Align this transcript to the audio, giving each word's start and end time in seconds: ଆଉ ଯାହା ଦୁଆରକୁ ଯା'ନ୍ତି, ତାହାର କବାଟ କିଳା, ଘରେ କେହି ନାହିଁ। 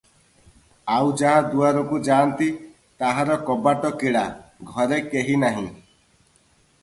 ଆଉ 0.93 1.11
ଯାହା 1.21 1.41
ଦୁଆରକୁ 1.49 1.99
ଯା'ନ୍ତି, 2.07 2.47
ତାହାର 3.03 3.37
କବାଟ 3.49 3.93
କିଳା, 4.05 4.23
ଘରେ 4.73 5.01
କେହି 5.13 5.37
ନାହିଁ। 5.45 5.67